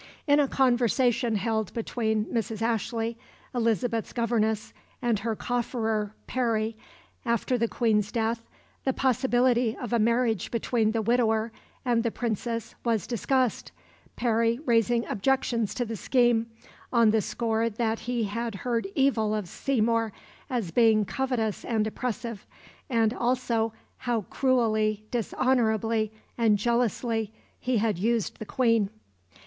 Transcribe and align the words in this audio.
In 0.25 0.39
a 0.39 0.47
conversation 0.47 1.35
held 1.35 1.75
between 1.75 2.25
Mrs. 2.25 2.63
Ashley, 2.63 3.19
Elizabeth's 3.53 4.13
governess, 4.13 4.73
and 4.99 5.19
her 5.19 5.35
cofferer, 5.35 6.15
Parry, 6.25 6.75
after 7.23 7.55
the 7.55 7.67
Queen's 7.67 8.11
death, 8.11 8.41
the 8.83 8.93
possibility 8.93 9.77
of 9.79 9.93
a 9.93 9.99
marriage 9.99 10.49
between 10.49 10.89
the 10.89 11.03
widower 11.03 11.51
and 11.85 12.01
the 12.01 12.09
Princess 12.09 12.73
was 12.83 13.05
discussed, 13.05 13.71
Parry 14.15 14.57
raising 14.65 15.05
objections 15.05 15.75
to 15.75 15.85
the 15.85 15.95
scheme, 15.95 16.47
on 16.91 17.11
the 17.11 17.21
score 17.21 17.69
that 17.69 17.99
he 17.99 18.23
had 18.23 18.55
heard 18.55 18.87
evil 18.95 19.35
of 19.35 19.47
Seymour 19.47 20.13
as 20.49 20.71
being 20.71 21.05
covetous 21.05 21.63
and 21.63 21.85
oppressive, 21.85 22.47
and 22.89 23.13
also 23.13 23.71
"how 23.97 24.21
cruelly, 24.31 25.05
dishonourably, 25.11 26.11
and 26.39 26.57
jealously 26.57 27.31
he 27.59 27.77
had 27.77 27.99
used 27.99 28.39
the 28.39 28.47
Queen." 28.47 28.89